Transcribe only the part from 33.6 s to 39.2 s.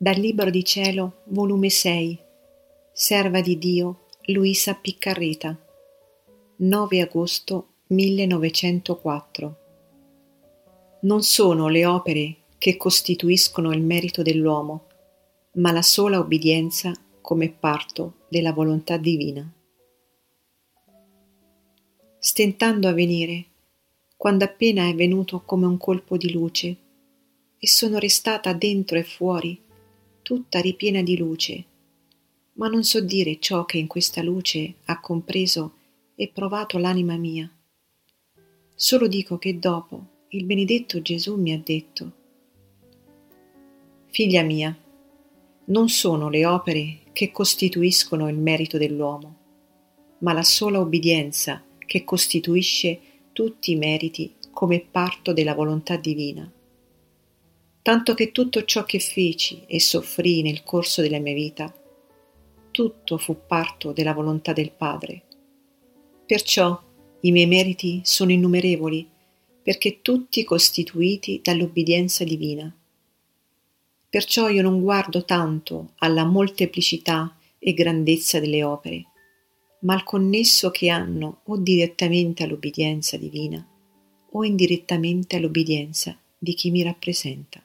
che in questa luce ha compreso e provato l'anima mia. Solo